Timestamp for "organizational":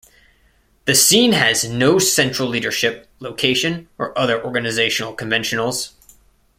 4.43-5.15